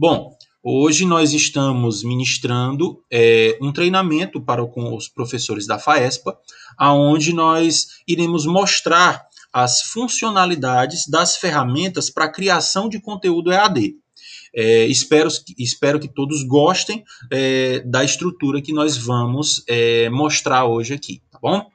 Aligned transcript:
Bom, 0.00 0.32
hoje 0.62 1.04
nós 1.04 1.32
estamos 1.32 2.04
ministrando 2.04 3.02
é, 3.10 3.58
um 3.60 3.72
treinamento 3.72 4.40
para 4.40 4.62
os 4.62 5.08
professores 5.08 5.66
da 5.66 5.76
FAESPA, 5.76 6.38
aonde 6.78 7.34
nós 7.34 7.88
iremos 8.06 8.46
mostrar 8.46 9.26
as 9.52 9.82
funcionalidades 9.82 11.08
das 11.08 11.36
ferramentas 11.36 12.10
para 12.10 12.26
a 12.26 12.32
criação 12.32 12.88
de 12.88 13.00
conteúdo 13.00 13.50
EAD. 13.50 13.96
É, 14.54 14.86
espero, 14.86 15.28
espero 15.58 15.98
que 15.98 16.06
todos 16.06 16.44
gostem 16.44 17.02
é, 17.28 17.80
da 17.80 18.04
estrutura 18.04 18.62
que 18.62 18.72
nós 18.72 18.96
vamos 18.96 19.64
é, 19.66 20.08
mostrar 20.10 20.64
hoje 20.64 20.94
aqui, 20.94 21.22
tá 21.28 21.40
bom? 21.42 21.68